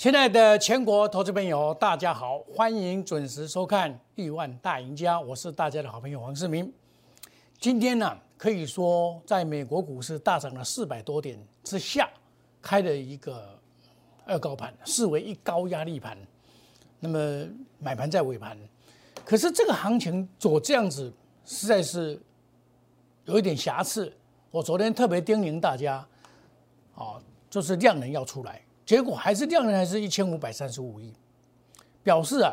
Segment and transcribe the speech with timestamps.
[0.00, 6.72] 亲爱的全国投资朋友，大家好，欢迎准时收看《亿万大赢家》，我是大家的好朋友黄世明。
[7.58, 12.08] 今天呢，可以说在美国股市大涨了四百多点之下，
[12.62, 13.60] 开了一个
[14.24, 16.16] 二高盘，视为一高压力盘。
[16.98, 17.46] 那么
[17.78, 18.56] 买盘在尾盘，
[19.22, 21.12] 可是这个行情走这样子，
[21.44, 22.18] 实在是
[23.26, 24.10] 有一点瑕疵。
[24.50, 25.96] 我昨天特别叮咛大家，
[26.94, 28.62] 啊，就是量能要出来。
[28.90, 31.12] 结果还是量能还是一千五百三十五亿，
[32.02, 32.52] 表示啊，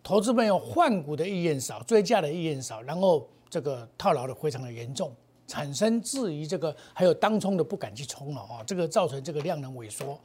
[0.00, 5.12] 投资朋友换股的意愿少，追加的意愿少，然后这个套牢的非常的严重，
[5.44, 10.16] 产生质疑，这个还有当冲的不敢去冲了啊，这个造成这个量能萎缩。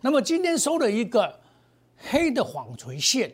[0.00, 1.38] 那么今天收了一个
[1.98, 3.30] 黑的纺锤线，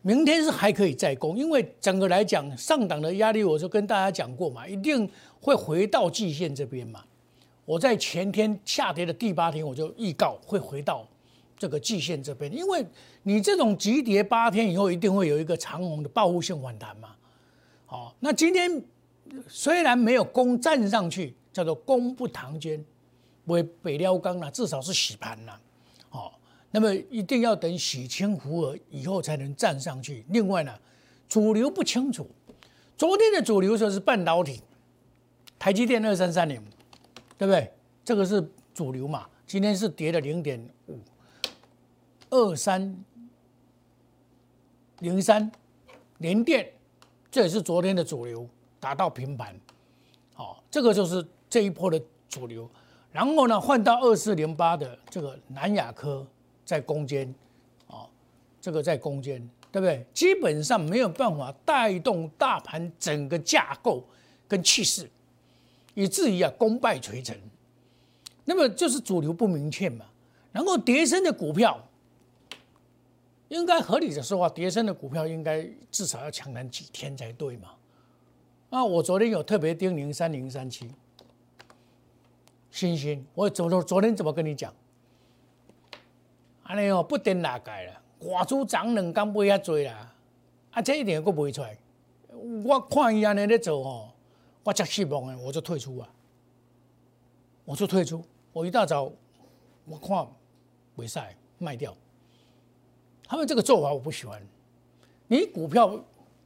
[0.00, 5.06] 明天是还可以再攻，因为整个来讲上档的压力，我就跟大家讲过嘛，一定
[5.42, 7.04] 会回到季线这边嘛。
[7.66, 11.06] 我在前天下跌的第八天，我就预告会回到
[11.58, 12.86] 这个季线这边，因为
[13.24, 17.16] 你这种急跌八天以后，一定会有一个长虹的报复性反弹嘛。
[17.84, 18.82] 好，那今天
[19.48, 22.82] 虽然没有攻站上去，叫做攻不唐捐，
[23.46, 25.60] 为北撩钢了，至少是洗盘了。
[26.08, 26.38] 好，
[26.70, 30.24] 那么一定要等洗清湖额以后才能站上去。
[30.28, 30.72] 另外呢，
[31.28, 32.30] 主流不清楚，
[32.96, 34.60] 昨天的主流就是半导体，
[35.58, 36.62] 台积电二三三零。
[37.38, 37.72] 对不对？
[38.04, 39.26] 这个是主流嘛？
[39.46, 40.98] 今天是跌了零点五
[42.30, 43.04] 二三
[45.00, 45.50] 零三
[46.18, 46.72] 连电，
[47.30, 48.48] 这也是昨天的主流，
[48.80, 49.54] 达到平盘。
[50.34, 52.68] 好，这个就是这一波的主流。
[53.12, 56.26] 然后呢，换到二四零八的这个南亚科
[56.64, 57.34] 在攻坚，
[57.86, 58.08] 哦，
[58.60, 59.40] 这个在攻坚，
[59.72, 60.04] 对不对？
[60.12, 64.04] 基本上没有办法带动大盘整个架构
[64.46, 65.08] 跟气势。
[65.96, 67.34] 以至于啊，功败垂成，
[68.44, 70.04] 那么就是主流不明确嘛。
[70.52, 71.88] 然后叠升的股票，
[73.48, 77.70] 应该合理的说话，叠升的股票应该至少要强弹几天才对嘛。
[78.68, 80.90] 啊，我昨天有特别叮咛三零三七，
[82.70, 84.70] 星星，我昨昨昨天怎么跟你讲？
[86.64, 90.14] 安尼哦，不盯哪改了，挂出涨两刚不遐多啦，
[90.72, 91.78] 啊，这一点都不会出来。
[92.64, 94.12] 我看伊安尼咧做哦。
[94.66, 96.08] 我加气崩哎，我就退出啊！
[97.64, 98.20] 我就退出。
[98.52, 99.12] 我一大早
[99.84, 100.26] 我看
[100.96, 101.96] 尾赛卖掉。
[103.28, 104.44] 他们这个做法我不喜欢。
[105.28, 105.96] 你股票，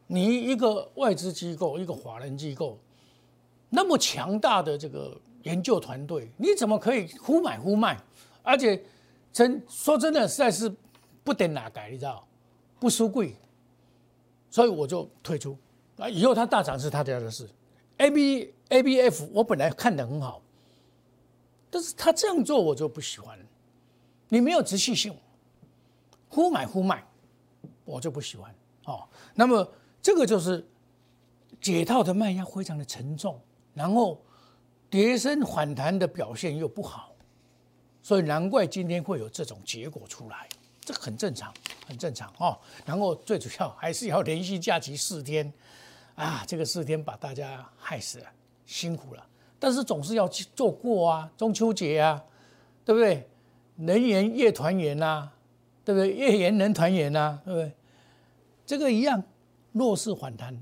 [0.06, 2.78] 你一个外资机构，一个华人机构，
[3.70, 7.98] 那么强大的这个研究团队，你怎么可以忽买忽卖？
[8.42, 8.84] 而且
[9.32, 10.70] 真说真的，实在是
[11.24, 12.28] 不等哪改，你知道？
[12.78, 13.34] 不输贵，
[14.50, 15.56] 所以我就退出。
[15.96, 17.48] 啊，以后它大涨是他家的事。
[18.00, 20.40] A B A B F，我本来看的很好，
[21.70, 23.38] 但是他这样做我就不喜欢。
[24.30, 25.14] 你没有持续性，
[26.30, 27.04] 忽买忽卖，
[27.84, 28.54] 我就不喜欢。
[28.86, 30.66] 哦，那么这个就是
[31.60, 33.38] 解套的卖压非常的沉重，
[33.74, 34.18] 然后
[34.88, 37.12] 跌升反弹的表现又不好，
[38.02, 40.48] 所以难怪今天会有这种结果出来，
[40.80, 41.52] 这很正常，
[41.86, 42.58] 很正常哦。
[42.86, 45.52] 然后最主要还是要连续假期四天。
[46.20, 48.26] 啊，这个四天把大家害死了，
[48.66, 49.26] 辛苦了。
[49.58, 52.22] 但是总是要去做过啊，中秋节啊，
[52.84, 53.26] 对不对？
[53.78, 55.30] 人圆夜团圆呐，
[55.84, 56.10] 对不对？
[56.12, 57.72] 月圆人团圆呐，对不对？
[58.66, 59.22] 这个一样，
[59.72, 60.56] 弱势反弹，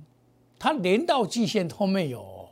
[0.58, 2.48] 它连到季线都没有。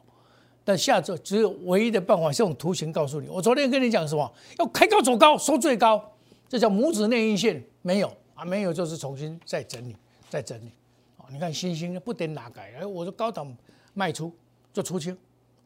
[0.64, 3.28] 但下周只有唯一的办法，是用图形告诉你。
[3.28, 4.32] 我昨天跟你讲什么？
[4.58, 6.12] 要开高走高，收最高，
[6.48, 9.94] 这叫拇指内阴线，没有啊，没有就是重新再整理，
[10.28, 10.72] 再整理。
[11.30, 13.54] 你看星星不点哪改，哎，我说高档
[13.94, 14.32] 卖出
[14.72, 15.16] 就出清，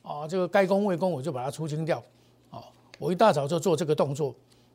[0.03, 2.03] 啊，这个该攻未攻我就把它出清掉，
[2.51, 2.65] 哦，
[2.99, 4.35] 我一大早就做这个动作，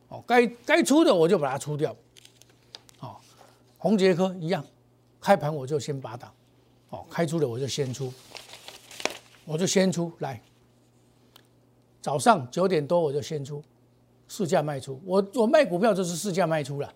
[0.09, 1.95] 哦，该该出的我就把它出掉，
[2.99, 3.15] 哦，
[3.77, 4.63] 红杰科一样，
[5.19, 6.31] 开盘我就先拔档，
[6.89, 8.13] 哦，开出的我就先出，
[9.45, 10.39] 我就先出来，
[12.01, 13.63] 早上九点多我就先出，
[14.27, 16.93] 市价卖出，我我卖股票就是市价卖出了，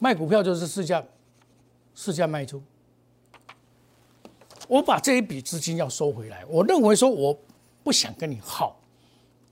[0.00, 1.02] 卖股票就是市价。
[1.94, 2.62] 市价卖出，
[4.68, 6.44] 我把这一笔资金要收回来。
[6.48, 7.38] 我认为说我
[7.82, 8.80] 不想跟你耗，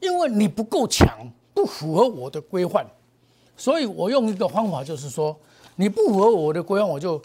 [0.01, 2.87] 因为你不够强，不符合我的规范，
[3.57, 5.39] 所以我用一个方法，就是说
[5.77, 7.21] 你不符合我的规范，我就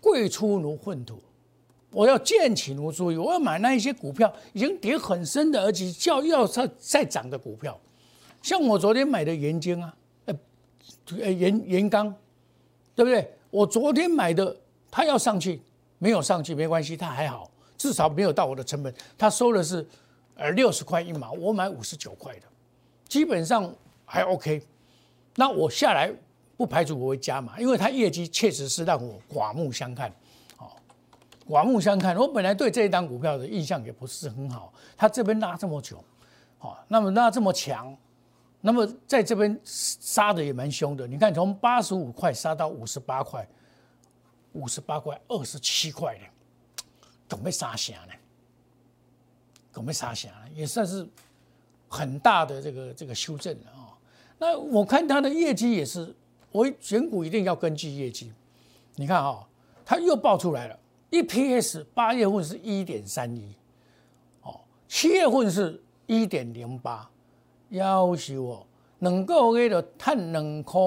[0.00, 1.18] 贵出如粪土，
[1.90, 3.06] 我要贱起如猪。
[3.06, 7.80] 我要买那一些股票已经跌很深的，而且叫要再再涨的股票，
[8.42, 10.34] 像我昨天买的盐晶啊，呃，
[11.20, 12.14] 呃盐盐钢，
[12.94, 13.32] 对不对？
[13.54, 14.56] 我昨天买的，
[14.90, 15.62] 它要上去，
[15.98, 17.48] 没有上去没关系，它还好，
[17.78, 18.92] 至少没有到我的成本。
[19.16, 19.86] 他收的是，
[20.34, 22.42] 呃六十块一毛，我买五十九块的，
[23.08, 23.72] 基本上
[24.04, 24.60] 还 OK。
[25.36, 26.12] 那我下来
[26.56, 30.10] 不排除我会加码，因为它业绩确实是让我刮目相看，
[30.58, 30.66] 哦，
[31.46, 32.16] 刮目相看。
[32.16, 36.02] 我本来对这一档股票的印象也不是很好，它这边拉这么久，
[36.58, 37.96] 好，那么拉这么强，
[38.66, 41.06] 那么在这边杀的也蛮凶的。
[41.06, 43.46] 你看从八十五块杀到五十八块，
[44.52, 46.24] 五十八块二十七块呢，
[47.28, 48.14] 准备杀下呢？
[49.70, 50.48] 准备杀下呢？
[50.54, 51.06] 也算是。
[51.86, 53.94] 很大的这个这个修正了啊，
[54.38, 56.12] 那我看它的业绩也是，
[56.50, 58.32] 我选股一定要根据业绩。
[58.96, 59.46] 你看啊，
[59.84, 60.76] 它又爆出来了
[61.12, 63.54] ，EPS 八月份是一点三一，
[64.42, 67.08] 哦，七月份是一点零八，
[67.74, 68.66] 要求哦，
[68.98, 70.80] 能够月的赚两块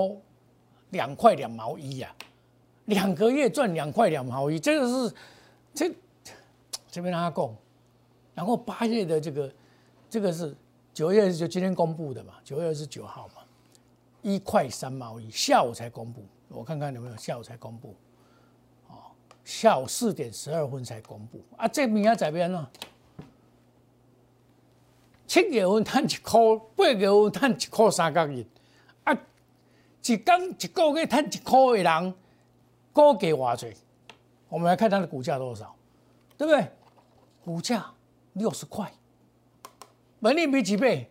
[0.89, 2.13] 两块两毛一呀，
[2.85, 5.15] 两个月赚两块两毛一，这个是
[5.73, 5.91] 这
[6.89, 7.55] 这边让他讲，
[8.33, 9.51] 然后八月的这个
[10.09, 10.55] 这个是。
[10.93, 13.43] 九月就今天公布的嘛，九月二十九号嘛，
[14.23, 17.93] 一块三毛一，下午才公布，我看看有没有下午才公布，
[18.87, 19.13] 哦，
[19.45, 22.67] 下午四点十二分才公布啊，这明仔在边呢？
[25.37, 26.39] 七月份赚一块，
[26.75, 28.43] 八月份赚一块三角银，
[29.03, 29.15] 啊，
[30.03, 32.13] 一刚一个月赚一块的人，
[32.91, 33.71] 估计偌济？
[34.49, 35.75] 我们来看它的股价多少，
[36.39, 36.67] 对不对？
[37.45, 37.85] 股价
[38.33, 38.91] 六十块。
[40.19, 41.07] 本利比几倍？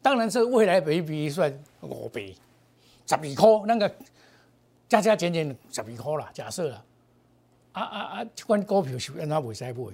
[0.00, 1.52] 当然是未来比比算
[1.82, 2.34] 五倍，
[3.06, 3.94] 十二块那个
[4.88, 6.82] 加加减减十二块啦，假设啦，
[7.72, 8.24] 啊啊啊！
[8.34, 9.92] 这款股票是让他未使买，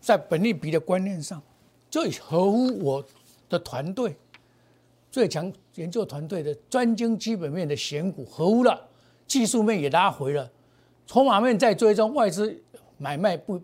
[0.00, 1.40] 在本利比的观念上，
[1.96, 3.02] 最合乎我
[3.48, 4.14] 的团队
[5.10, 8.86] 最强研究团队的专精基本面的选股合乎了，
[9.26, 10.50] 技术面也拉回了，
[11.06, 12.62] 筹码面在追踪外资
[12.98, 13.58] 买卖不。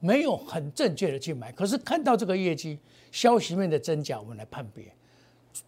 [0.00, 2.76] 没有很正确的去买，可是看到这个业绩
[3.12, 4.92] 消息面的真假，我们来判别、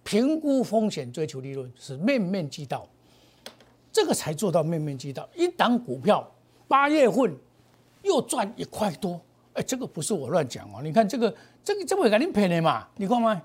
[0.02, 2.88] 评估风险、追求利润是面面俱到，
[3.93, 5.29] 这个才做到面面俱到。
[5.37, 6.29] 一档股票
[6.67, 7.32] 八月份
[8.02, 9.20] 又赚一块多，
[9.55, 11.35] 哎，这个不是我乱讲哦，你看这个
[11.65, 12.87] 这个这么肯定骗的嘛？
[12.97, 13.43] 你看吗？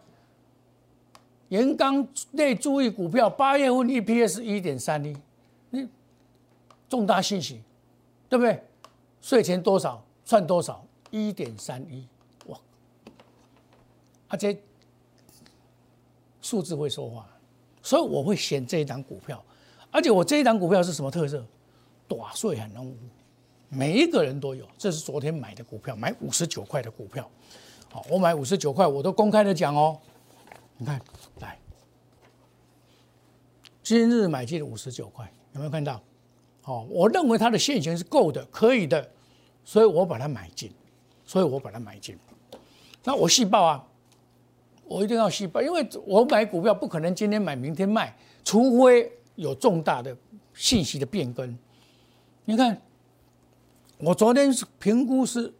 [1.50, 5.18] 盐钢内注意股票八月份 EPS 一点三一，
[5.72, 5.88] 你
[6.88, 7.62] 重大信息，
[8.28, 8.62] 对不对？
[9.22, 10.04] 税前多少？
[10.26, 10.86] 算多少？
[11.10, 12.08] 一点三一，
[12.46, 12.60] 哇！
[14.28, 14.56] 而且
[16.40, 17.28] 数字会说话，
[17.82, 19.44] 所以我会选这一档股票。
[19.92, 21.44] 而且我这一档股票是什么特色？
[22.08, 22.96] 短税很浓，
[23.69, 24.68] 每一个人都有。
[24.77, 27.30] 这是昨天买的股票，买五十九块的股票。
[27.92, 30.00] 好，我买五十九块，我都公开的讲哦。
[30.77, 31.00] 你看，
[31.39, 31.57] 来，
[33.81, 36.01] 今日买进五十九块，有没有看到？
[36.62, 39.10] 好，我认为它的现钱是够的，可以的。
[39.66, 40.71] 所以我把它买进，
[41.25, 42.18] 所以我把它买进。
[43.04, 43.88] 那我细报啊，
[44.86, 50.16] 我一定要细报，因为我买股票不可能今天买明天卖，除非有重大的
[50.54, 51.57] 信息的变更。
[52.45, 52.81] 你看，
[54.00, 55.54] 我昨天是评估是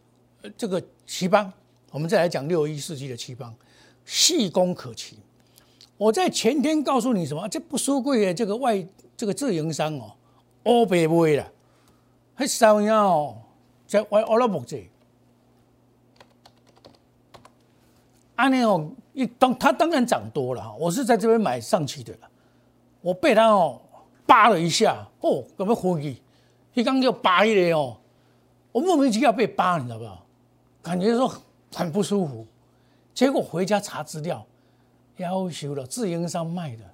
[0.56, 1.52] 这个奇邦，
[1.90, 3.54] 我们再来讲六一世纪的奇邦，
[4.06, 5.18] 细功可期。
[5.98, 7.46] 我在前天告诉你什么？
[7.48, 8.82] 这不输贵的这个外
[9.14, 10.12] 这个自营商哦，
[10.62, 11.52] 欧白卖了，
[12.34, 13.36] 还烧呀哦。
[13.86, 14.82] 在我我老目子，
[18.36, 20.74] 安尼哦，一当它当然涨多了哈。
[20.80, 22.16] 我是在这边买上去的，
[23.02, 23.82] 我被它哦
[24.26, 26.22] 扒了一下，哦，怎么回去？
[26.72, 27.98] 一刚就扒一咧哦，
[28.72, 30.06] 我莫名其妙被扒，你知道不？
[30.82, 31.32] 感觉说
[31.74, 32.46] 很不舒服。
[33.12, 34.44] 结果回家查资料，
[35.16, 36.84] 要求了自营商卖的，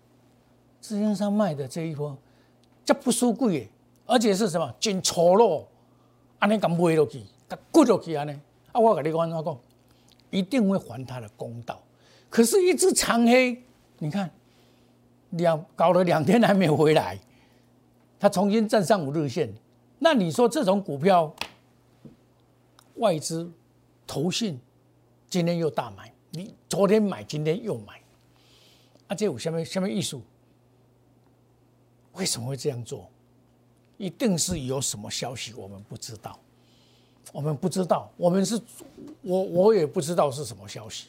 [0.81, 2.17] 自营商卖的这一波，
[2.85, 3.69] 这不输贵，
[4.07, 4.75] 而且是什么？
[4.81, 5.65] 真丑陋。
[6.39, 8.33] 安尼敢卖落去，敢割落去安尼，
[8.71, 8.79] 啊！
[8.79, 9.59] 我跟你讲，我讲
[10.31, 11.81] 一定会还他的公道。
[12.29, 13.63] 可是，一只长黑，
[13.99, 14.31] 你看
[15.31, 17.19] 两搞了两天还没有回来，
[18.21, 19.51] 他重新站上五日线。
[19.99, 21.35] 那你说这种股票，
[22.97, 23.51] 外资
[24.07, 24.61] 投信
[25.29, 28.01] 今天又大买，你昨天买，今天又买，
[29.09, 29.15] 啊！
[29.15, 30.23] 这有什么什么艺术？
[32.15, 33.11] 为什么会这样做？
[33.99, 36.39] 一定是有什么消息我们不知道，
[37.33, 38.61] 我们不知道，我们是，
[39.23, 41.09] 我我也不知道是什么消息，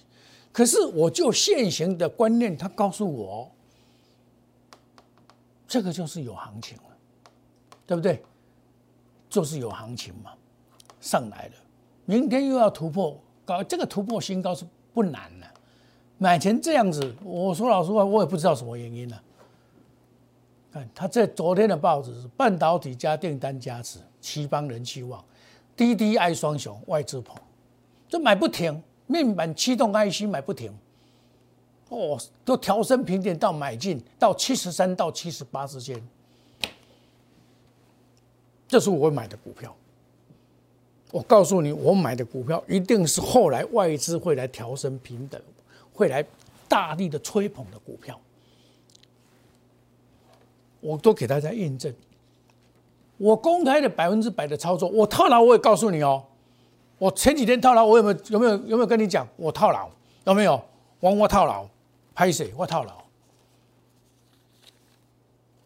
[0.51, 3.51] 可是我就现行的观念，他告诉我，
[5.67, 6.97] 这个就是有行情了，
[7.85, 8.23] 对不对？
[9.29, 10.33] 就是有行情嘛，
[11.01, 11.53] 上来了，
[12.07, 15.45] 明天又要突破，搞这个突破新高是不难的，
[16.17, 19.19] 买成这样子，我说老实话，我也不知道什么原因呢。
[20.95, 25.21] 他在昨天的报纸是半导体加订单加持，七邦人气旺，
[25.75, 27.35] 滴滴爱双雄外资捧，
[28.07, 30.71] 这买不停，面板驱动 IC 买不停，
[31.89, 36.01] 哦，都调升平点到买进到七十三到七十八之间，
[38.65, 39.75] 这是我买的股票。
[41.11, 45.41] 我告诉你，我买的股票一定是后来外资会来调升平等，
[45.93, 46.25] 会来
[46.67, 48.19] 大力的吹捧的股票。
[50.79, 51.93] 我都给大家验证，
[53.17, 56.23] 我公开的百分之百的操作，我套牢我也告诉你哦。
[56.97, 59.89] 我前几天套牢，我有没有有没有有没有跟你讲我套牢
[60.25, 60.61] 有没有？
[60.99, 61.67] 王我套牢。
[62.15, 62.51] 拍谁？
[62.57, 63.03] 我套牢，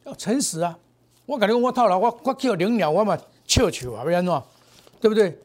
[0.04, 0.78] 要诚实啊！
[1.26, 3.18] 我感觉我套牢，我我叫零鸟，我嘛
[3.48, 4.44] 笑笑啊，不然喏，
[5.02, 5.38] 对不对？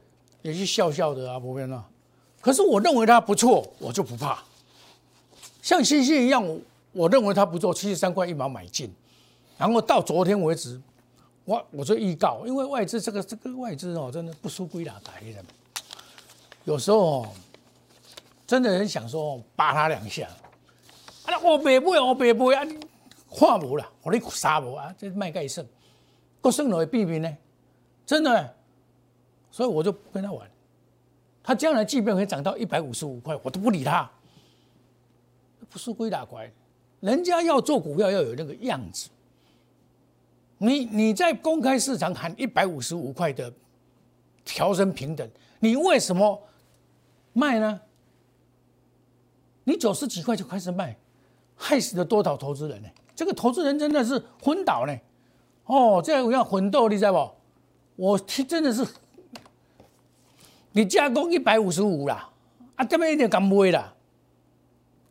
[0.43, 1.81] 也是笑笑的啊，不然喏。
[2.41, 4.45] 可是我认为它不错，我就不怕。
[5.63, 6.47] 像星星一样，
[6.93, 8.95] 我认为它不错，七十三块一毛买进，
[9.59, 10.81] 然后到昨天为止，
[11.45, 15.45] 我我就预告，因为外资这个这个外资哦，真的不输鬼打台的，
[16.65, 17.29] 有时候哦，
[18.47, 20.29] 真的很想说扒他两下。
[21.25, 21.37] 啊！
[21.43, 22.65] 我白买，我白买啊！
[23.37, 24.95] 看无啦，我你杀无啊！
[24.97, 25.67] 这卖盖胜，
[26.41, 27.37] 够胜了会避免呢？
[28.07, 28.55] 真的，
[29.57, 30.47] 所以我就不跟他玩。
[31.43, 34.11] 他将来即便会涨到一百五十五块，我都不理他。
[35.71, 36.53] 不是归打怪，
[37.01, 39.09] 人家要做股票要有那个样子。
[40.59, 43.51] 你你在公开市场喊一百五十五块的
[44.45, 45.27] 调升平等，
[45.61, 46.39] 你为什么
[47.33, 47.81] 卖呢？
[49.65, 50.95] 你九十几块就开始卖。
[51.59, 52.89] 害死了多少投资人呢？
[53.15, 54.95] 这个投资人真的是昏倒呢！
[55.65, 57.33] 哦，这样我要混斗，你知道不？
[57.97, 58.87] 我听真的是，
[60.77, 62.29] 你加工一百五十五啦，
[62.75, 63.95] 啊，这么一定敢买啦，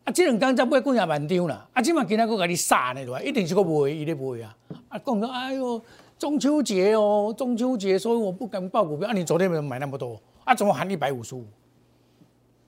[0.04, 3.20] 啊，这两天再买几廿万张啦，啊，今晚今天我给你杀呢，对吧？
[3.20, 4.56] 一定是个买，一定买啊！
[4.90, 5.82] 啊，讲说，哎呦，
[6.20, 9.10] 中秋节哦，中秋节，所以我不敢报股票。
[9.10, 10.22] 啊，你昨天没有买那么多？
[10.44, 11.44] 啊，怎么喊一百五十五？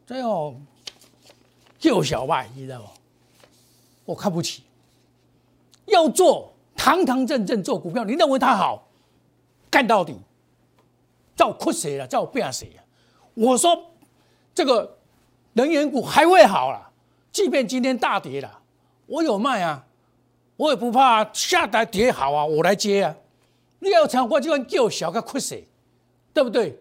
[0.07, 0.55] 这哦，
[1.77, 4.13] 就小败，你知道不？
[4.13, 4.63] 我看不起，
[5.85, 8.87] 要做堂堂正正做股票，你认为它好，
[9.69, 10.17] 干到底，
[11.35, 12.81] 照哭谁了，照变谁啊？
[13.37, 13.91] 我说
[14.55, 14.97] 这个
[15.53, 16.89] 能源股还会好啦，
[17.31, 18.61] 即便今天大跌了，
[19.05, 19.85] 我有卖啊，
[20.55, 23.15] 我也不怕下台跌好啊，我来接啊。
[23.79, 25.67] 你要抢我就算叫小个哭谁，
[26.33, 26.79] 对不对？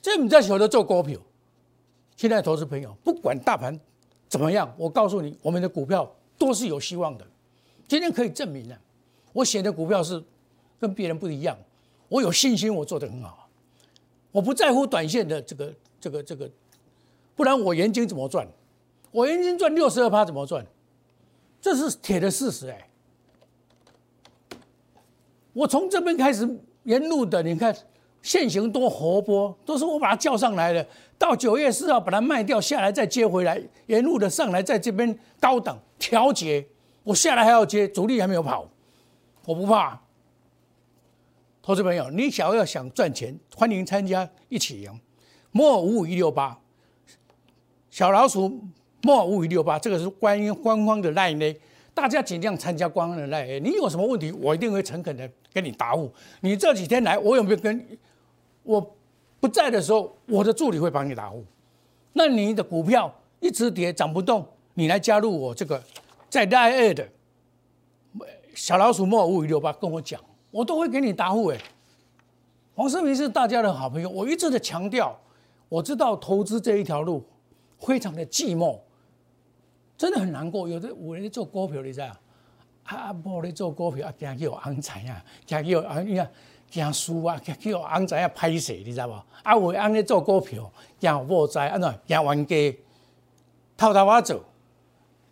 [0.00, 1.20] 这你在晓得做股票，
[2.16, 3.78] 现在投资朋友不管大盘。
[4.28, 4.74] 怎么样？
[4.78, 7.26] 我告诉你，我们的股票都是有希望的。
[7.86, 8.78] 今天可以证明了，
[9.34, 10.24] 我写的股票是
[10.80, 11.54] 跟别人不一样。
[12.08, 13.41] 我有信心，我做的很好。
[14.32, 16.50] 我不在乎短线的这个、这个、这个，
[17.36, 18.44] 不然我元金怎么赚？
[19.12, 20.66] 我元金赚六十二趴怎么赚？
[21.60, 22.88] 这是铁的事实哎。
[25.52, 26.48] 我从这边开始
[26.82, 27.76] 沿路的，你看。
[28.22, 30.86] 现行多活泼，都是我把它叫上来的。
[31.18, 36.64] 到九月四号把它卖掉下来，再接回来，沿路的上来，在这边高档调节。
[37.02, 38.68] 我下来还要接，主力还没有跑，
[39.44, 40.00] 我不怕。
[41.62, 45.00] 投资朋友，你想要想赚钱，欢迎参加一起赢。
[45.52, 46.58] 莫五五一六八，
[47.88, 48.60] 小老鼠
[49.02, 51.54] 莫五五一六八，这个是关于官方的赖呢。
[51.94, 56.12] 大家尽量参加官方的赖，你有什么问题，我一定会诚恳的跟你答复。
[56.40, 57.86] 你这几天来，我有没有跟？
[58.64, 58.94] 我
[59.38, 61.44] 不在的时候，我的助理会帮你答复。
[62.14, 65.80] 那你的股票一直跌涨不动，你来加入我这个
[66.28, 67.08] 在大二的
[68.54, 70.20] 小老鼠莫五五一六八跟我讲，
[70.52, 71.48] 我都会给你答复。
[71.48, 71.58] 哎，
[72.76, 75.18] 黄世明是大家的好朋友，我一直的强调，
[75.68, 77.24] 我知道投资这一条路
[77.80, 78.78] 非常的寂寞，
[79.98, 80.68] 真的很难过。
[80.68, 82.16] 有的有人做股票，你知道？
[82.84, 86.30] 啊，无咧做股票啊，惊叫昂财啊，惊叫昂呀。
[86.72, 87.38] 惊输啊！
[87.60, 89.12] 叫安怎样拍摄，你知道无？
[89.42, 92.78] 啊，为安尼做股票，惊无在安怎惊冤家，
[93.76, 94.42] 套头啊走。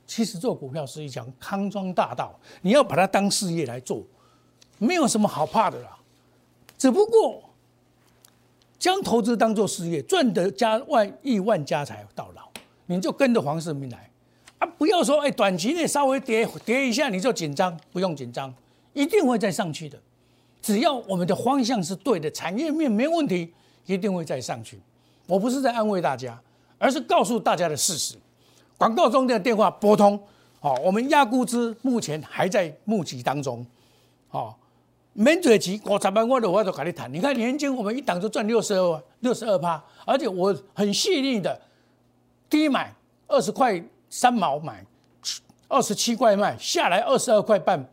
[0.06, 4.04] 其实做股票是一条康庄大道，你要把它当事业来做，
[4.80, 5.96] 没有什么好怕的啦。
[6.76, 7.44] 只不过
[8.78, 12.48] 将投资当做事业，赚得家万亿万家财到老，
[12.86, 14.10] 你就跟着黄世明来
[14.58, 14.66] 啊！
[14.78, 18.52] 不要说哎，短期内稍微跌跌一下你就紧张，不用紧张，
[18.94, 20.00] 一定会再上去的。
[20.62, 23.52] 只要我们的方向是对的，产业面没问题，
[23.86, 24.80] 一定会再上去。
[25.26, 26.40] 我不是在安慰大家，
[26.78, 28.16] 而是告诉大家的事实。
[28.78, 30.18] 广告中的电话拨通，
[30.58, 33.64] 好，我们压估值目前还在募集当中，
[34.28, 34.58] 好，
[35.12, 37.12] 免嘴急，五十万我的我都跟你谈。
[37.12, 41.60] 你看年金，我们一档就赚六十二六十二趴，而且我很细腻的，
[42.48, 42.94] 低买
[43.26, 44.84] 二十块三毛买，
[45.68, 47.88] 二十七块卖下来二十二块半。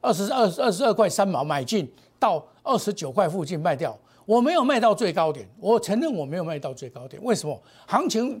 [0.00, 7.20] 二十二二十二块三毛买进，到二十九块附近卖掉，我没有卖到最高点，我承认我没有卖到最高点。
[7.24, 7.60] 为什么？
[7.84, 8.40] 行情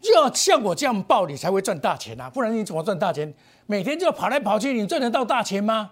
[0.00, 2.30] 就要像我这样报，你才会赚大钱啊！
[2.30, 3.34] 不然你怎么赚大钱？
[3.66, 5.90] 每天就要跑来跑去，你赚得到大钱吗？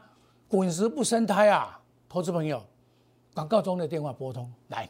[0.50, 1.78] 滚石不生胎啊！
[2.08, 2.64] 投资朋友，
[3.34, 4.88] 广告中的电话拨通来，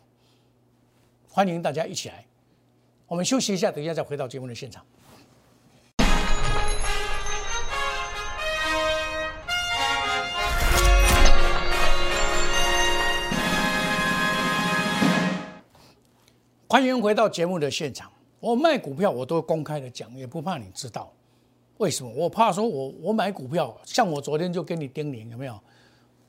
[1.29, 2.25] 欢迎大家一起来。
[3.09, 4.87] 我们休息一下，等一下再回到节目的现场。
[16.69, 18.13] 欢迎回到节目的现场。
[18.39, 21.13] 我卖股票，我都公开的讲，也不怕你知道。
[21.79, 22.13] 为什么？
[22.15, 25.59] 我怕说我我买股票，像我昨天就跟你叮咛，有没有？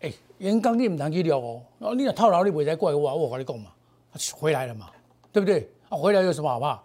[0.02, 3.72] 哎，元刚你唔通去聊哦，然后你套牢，你不再怪我，我跟你讲嘛，
[4.34, 4.90] 回来了嘛，
[5.34, 5.70] 对不对？
[5.90, 6.82] 啊，回来有什么好怕？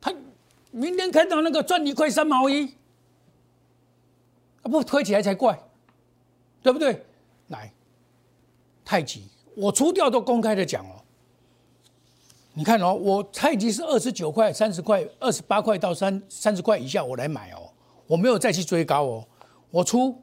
[0.00, 0.12] 他
[0.70, 2.66] 明天看到那个赚一块三毛一，
[4.62, 5.56] 啊不推起来才怪，
[6.62, 7.04] 对不对？
[7.48, 7.70] 来，
[8.84, 11.04] 太极，我出掉都公开的讲哦。
[12.54, 17.70] 你看哦，我太极是二十九块、三十块、二十八块到三三十块以下，我来买哦，
[18.06, 19.24] 我没有再去追高哦。
[19.70, 20.22] 我出，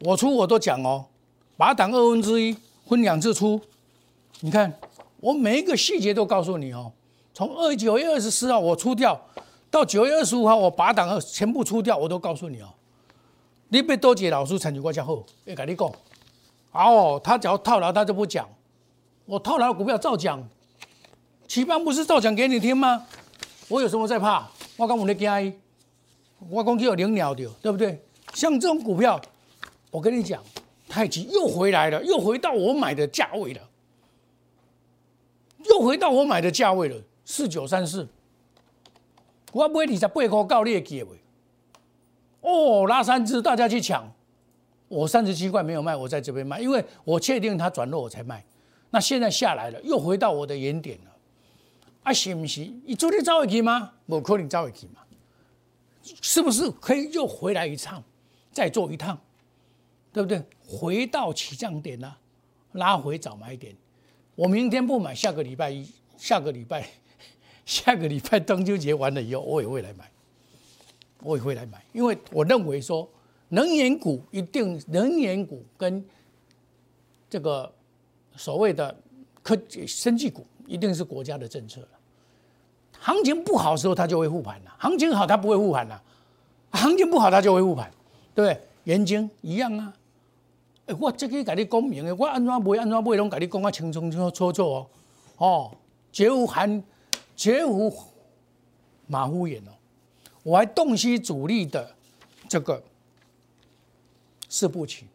[0.00, 1.06] 我出我都讲哦，
[1.56, 3.60] 把档二分之一分两次出。
[4.40, 4.72] 你看，
[5.20, 6.92] 我每一个细节都告诉你哦。
[7.32, 9.20] 从二九月二十四号我出掉，
[9.70, 12.68] 到九月二十五号我把档二全部出掉，我都告诉你哦。
[13.68, 15.90] 你被多姐老师参与过之后，要跟你讲，
[16.72, 18.48] 哦，他只要套牢他就不讲，
[19.26, 20.42] 我套牢股票照讲。
[21.46, 23.06] 起班不是照讲给你听吗？
[23.68, 24.48] 我有什么在怕？
[24.76, 25.60] 我讲我的惊，
[26.48, 28.02] 我讲就有零鸟的，对不对？
[28.34, 29.20] 像这种股票，
[29.90, 30.42] 我跟你讲，
[30.88, 33.60] 太极又回来了，又回到我买的价位了，
[35.70, 38.08] 又回到我买的价位了，四九三四。
[39.52, 41.10] 我买二十八块高，你也记未？
[42.40, 44.12] 哦，拉三只，大家去抢。
[44.88, 48.44] 我三十七块没有卖，我在这边卖，因为我确定它转弱，我才卖。
[48.90, 51.10] 那现在下来了，又回到我的原点了。
[52.02, 52.68] 啊，是不是？
[52.84, 53.92] 你昨天走回去吗？
[54.06, 55.00] 不可能走回去嘛？
[56.20, 58.02] 是不是可以又回来一趟，
[58.52, 59.18] 再做一趟，
[60.12, 60.42] 对不对？
[60.66, 62.16] 回到起涨点呢，
[62.72, 63.74] 拉回早买点。
[64.34, 66.88] 我明天不买，下个礼拜一，下个礼拜，
[67.64, 70.10] 下个礼拜中秋节完了以后，我也会来买，
[71.22, 73.08] 我也会来买，因为我认为说，
[73.48, 76.04] 能源股一定，能源股跟
[77.30, 77.72] 这个
[78.36, 78.96] 所谓的
[79.42, 80.46] 科技、生技股。
[80.66, 81.88] 一定是国家的政策了。
[83.04, 86.02] 行情不好的时候，它就会护盘了；行情好，它不会护盘了。
[86.70, 87.90] 行情不好，它就会护盘，
[88.34, 88.60] 对不对？
[88.84, 89.92] 眼睛一样啊。
[90.98, 94.86] 我这个给你讲明的，我安怎买，安怎买，拢给你讲啊清清楚楚哦。
[95.36, 95.70] 哦，
[96.10, 96.82] 绝无含，
[97.36, 97.94] 绝无
[99.06, 99.72] 马虎眼哦。
[100.42, 101.94] 我还洞悉主力的
[102.48, 102.82] 这个
[104.48, 105.06] 四步棋。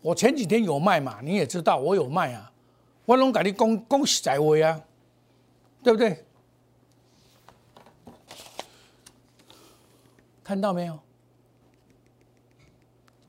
[0.00, 2.50] 我前几天有卖嘛，你也知道，我有卖啊。
[3.04, 4.80] 我拢跟你讲讲实在话啊，
[5.82, 6.24] 对不对？
[10.46, 10.96] 看到没有？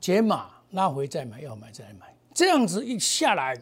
[0.00, 3.60] 解码拉回再买，要买再买，这样子一下来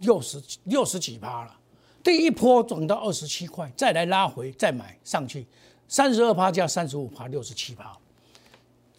[0.00, 1.58] 六十六十几趴了。
[2.04, 5.46] 第一波涨到二十七块，再来拉回再买上去，
[5.88, 7.96] 三十二趴加三十五趴，六十七趴。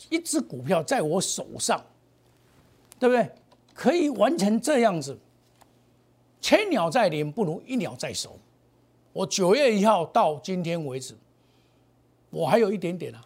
[0.09, 1.79] 一只股票在我手上，
[2.97, 3.31] 对不对？
[3.75, 5.15] 可以完成这样子。
[6.41, 8.39] 千鸟在林，不如一鸟在手。
[9.13, 11.15] 我九月一号到今天为止，
[12.31, 13.23] 我还有一点点啊。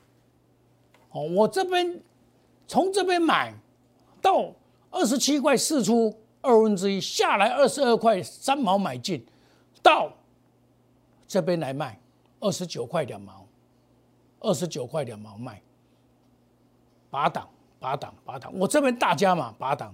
[1.12, 2.02] 哦，我这边
[2.68, 3.54] 从这边买
[4.22, 4.54] 到
[4.90, 9.26] 二十七块四出二分之一，下来二十二块三毛买进，
[9.82, 10.12] 到
[11.28, 12.00] 这边来卖
[12.40, 13.46] 二十九块两毛，
[14.40, 15.62] 二十九块两毛卖，
[17.10, 17.48] 八档
[17.80, 19.94] 八档八档，我这边大加码八档，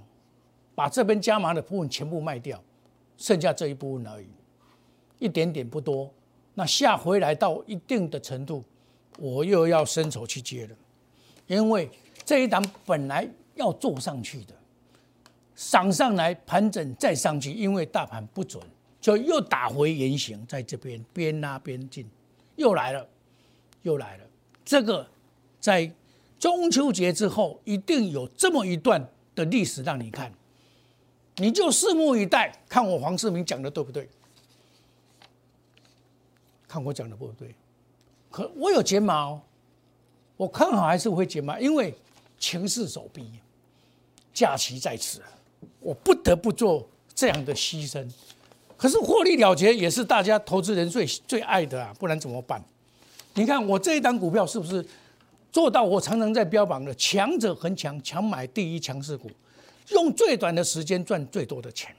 [0.75, 2.61] 把这边加码的部分全部卖掉。
[3.17, 4.27] 剩下这一部分而已，
[5.17, 6.07] 一点点不多。
[6.53, 8.63] 那下回来到一定的程度，
[9.17, 10.75] 我又要伸手去接了，
[11.47, 11.89] 因为
[12.23, 14.53] 这一档本来要做上去的，
[15.55, 18.61] 涨上来盘整再上去，因为大盘不准，
[19.01, 22.05] 就又打回原形，在这边边拉边进，
[22.57, 23.07] 又来了，
[23.81, 24.23] 又来了。
[24.65, 25.07] 这个
[25.59, 25.91] 在
[26.37, 30.31] 中秋节之后，一定有这么一段的历史让你看。
[31.37, 34.09] 你就拭目以待，看我黄世明讲的对不对？
[36.67, 37.55] 看我讲的不对，
[38.29, 39.41] 可我有睫毛。
[40.37, 41.93] 我看好还是会解码，因为
[42.39, 43.27] 情势所逼，
[44.33, 45.21] 假期在此，
[45.79, 48.07] 我不得不做这样的牺牲。
[48.77, 52.63] 可是获利了结也是大家投资人最最爱的啊，不然怎么办？
[53.33, 54.85] 你看我这一单股票是不是
[55.51, 59.29] 做到我常常在标榜的强者恒强，强买第一强势股？
[59.89, 61.95] 用最短的时间赚最多的钱。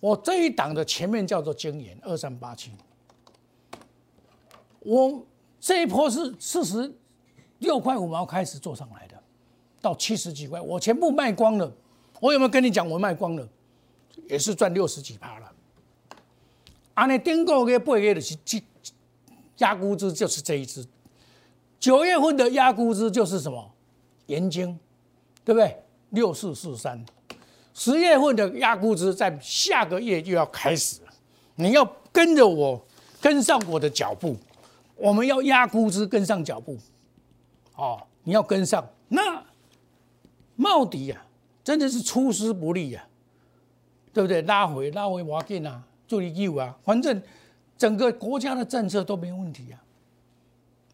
[0.00, 2.70] 我这一档的前面叫做经验二三八七，
[4.80, 5.24] 我
[5.60, 6.92] 这一波是四十
[7.58, 9.14] 六块五毛开始做上来的，
[9.80, 11.72] 到七十几块，我全部卖光了。
[12.20, 13.48] 我有没有跟你讲我卖光了？
[14.28, 15.52] 也是赚六十几趴了。
[16.94, 18.62] 安尼顶个月八月的是这
[19.58, 20.86] 压估值就是这一支，
[21.78, 23.70] 九月份的压估值就是什么？
[24.26, 24.78] 盐金，
[25.44, 25.76] 对不对？
[26.10, 27.04] 六四四三，
[27.74, 31.12] 十月份的压估值在下个月就要开始了，
[31.56, 32.80] 你要跟着我，
[33.20, 34.36] 跟上我的脚步，
[34.98, 36.76] 我们要压估值跟上脚步，
[37.76, 38.86] 哦，你要跟上。
[39.08, 39.42] 那
[40.56, 41.22] 茂迪呀，
[41.64, 43.06] 真的是出师不利呀，
[44.12, 44.42] 对不对？
[44.42, 47.22] 拉回拉回瓦紧啊，助力有啊，反正
[47.78, 49.80] 整个国家的政策都没问题啊，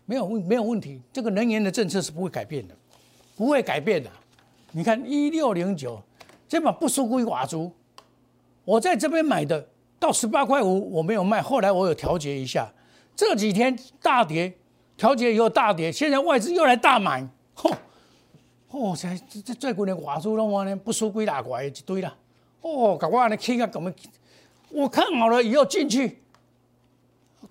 [0.07, 2.75] 没有问没有问题，这个能源的政策是不会改变的。
[3.37, 4.09] 不会改变的。
[4.71, 6.01] 你看一六零九，
[6.49, 7.73] 这把不输归瓦族。
[8.65, 9.67] 我在这边买的
[9.99, 11.43] 到十八块五，我没有卖。
[11.43, 12.73] 后来我有调节一下，
[13.17, 14.53] 这几天大跌，
[14.97, 17.27] 调节以后大跌，现在外资又来大买。
[17.57, 17.75] 嚯，
[18.71, 22.17] 哦，这这最近的瓦族的话呢，不输归大怪一堆了。
[22.61, 23.93] 哦，搞我呢看啊怎么？
[24.71, 26.23] 我看好了以后进去，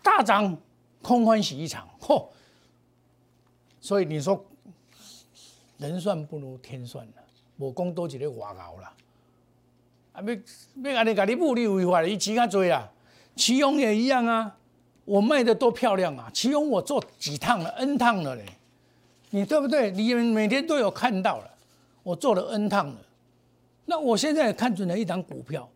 [0.02, 0.58] 大涨，
[1.02, 1.88] 空欢喜一场。
[2.00, 2.28] 嚯，
[3.80, 4.46] 所以你说。
[5.80, 7.14] 人算不如天算了，
[7.58, 8.94] 我讲多一个外熬啦。
[10.14, 12.90] 啊，要要安尼甲你布你违法，你钱较多啦。
[13.36, 14.56] 奇勇也一样啊，
[15.06, 16.30] 我卖的多漂亮啊！
[16.34, 18.46] 奇勇我做几趟了，N 趟了嘞，
[19.30, 19.92] 你对不对？
[19.92, 21.50] 你们每天都有看到了，
[22.04, 22.98] 我做了 N 趟了。
[23.86, 25.70] 那我现在看准了一档股票，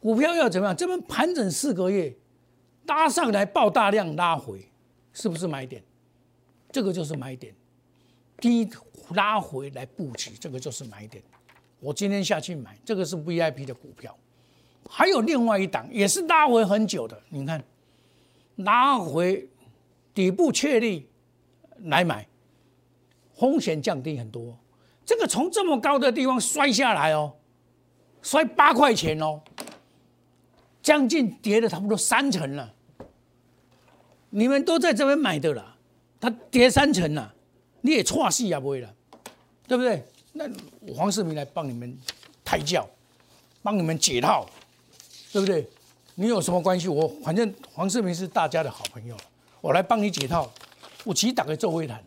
[0.00, 0.76] 股票要怎么样？
[0.76, 2.14] 这边盘整四个月，
[2.86, 4.66] 拉上来爆大量拉回，
[5.12, 5.82] 是不是买点？
[6.72, 7.54] 这个就是买点，
[8.38, 8.68] 低。
[9.16, 11.20] 拉回来布局，这个就是买点。
[11.80, 14.16] 我今天下去买，这个是 VIP 的股票。
[14.88, 17.20] 还有另外一档，也是拉回很久的。
[17.28, 17.60] 你看，
[18.64, 19.48] 拉回
[20.14, 21.08] 底部确立
[21.84, 22.26] 来买，
[23.34, 24.58] 风险降低很多。
[25.04, 27.34] 这个从这么高的地方摔下来哦，
[28.22, 29.40] 摔八块钱哦，
[30.82, 32.74] 将近跌了差不多三成了。
[34.30, 35.76] 你们都在这边买的了，
[36.20, 37.34] 它跌三成了，
[37.80, 38.94] 你也错戏也不会了。
[39.66, 40.04] 对不对？
[40.32, 40.48] 那
[40.92, 41.96] 黄世明来帮你们
[42.44, 42.84] 抬轿，
[43.62, 44.44] 帮你们解套，
[45.32, 45.64] 对不对？
[46.14, 46.88] 你有什么关系？
[46.88, 49.16] 我反正黄世明是大家的好朋友，
[49.60, 50.50] 我来帮你解套。
[51.04, 52.02] 我其实打个周会谈，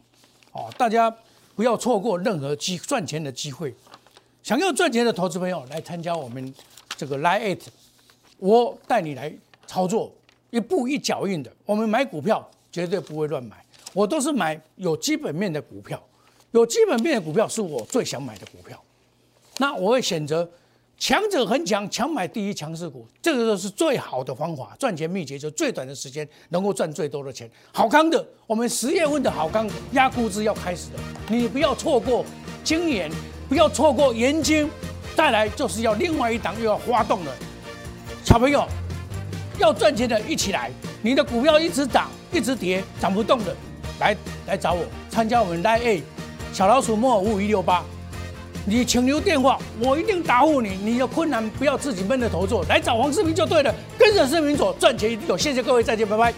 [0.51, 1.15] 哦，大家
[1.55, 3.73] 不要错过任何机赚钱的机会。
[4.43, 6.53] 想要赚钱的投资朋友来参加我们
[6.95, 7.61] 这个 Line It，
[8.37, 9.33] 我带你来
[9.65, 10.13] 操作，
[10.51, 11.51] 一步一脚印的。
[11.65, 16.01] 我们买股票绝对不会乱买，我都是买有基本面的股票。
[16.51, 18.79] 有基本面的股票是我最想买的股票，
[19.57, 20.47] 那我会选择
[21.05, 27.51] 强者恒强，强买第一强势股，这个都是最好的方法，赚钱秘诀就最短的时间能够赚最多的钱。
[27.73, 32.23] 好康的，我们十月份的好康压估值要开始了，你不要错过
[32.63, 33.11] 今年，
[33.49, 34.69] 不要错过研金，
[35.13, 37.35] 再来就是要另外一档又要发动了，
[38.23, 38.65] 小朋友
[39.59, 43.53] 要赚钱的一起来，你的股票一直涨一直跌涨不动的，
[43.99, 44.15] 来
[44.47, 46.03] 来找我参加我们 Line A。
[46.53, 47.83] 小老鼠莫五五一六八，
[48.65, 50.77] 你请留电话，我一定答复你。
[50.81, 55.37] 你有困难不要自己闷着头做，来找黄世明就对了，跟着世明走，赚钱一定有。
[55.37, 56.33] 谢谢各位，再见，拜拜。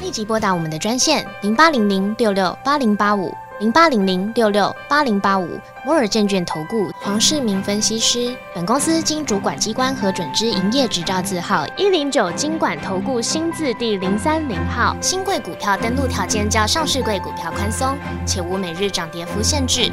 [0.00, 5.46] 立即拨打我们的专线零八零零六六八零八五零八零零六六八零八五
[5.84, 8.34] 摩尔证券投顾黄世明分析师。
[8.54, 14.96] 本公司经主管机关核准之营业执照字号一零九金管投顾新字第零三零号。
[15.02, 17.94] 新贵股票登录条件较上市贵股票宽松，
[18.26, 19.92] 且无每日涨跌幅限制。